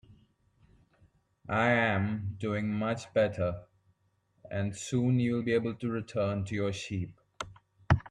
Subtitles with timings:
[1.47, 3.65] I'm doing much better,
[4.49, 7.13] and soon you'll be able to return to your sheep.